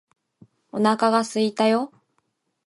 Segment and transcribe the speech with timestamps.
[0.71, 1.91] お腹がすいたよ